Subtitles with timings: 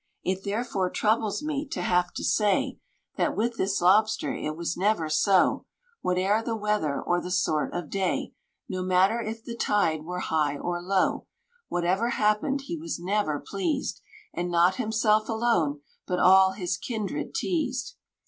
[0.23, 2.79] It, therefore, troubles me to have to say,
[3.17, 5.67] That with this Lobster it was never so;
[6.01, 8.33] Whate'er the weather or the sort of day,
[8.67, 11.27] No matter if the tide were high or low,
[11.67, 14.01] Whatever happened he was never pleased,
[14.33, 17.95] And not himself alone, but all his kindred teased.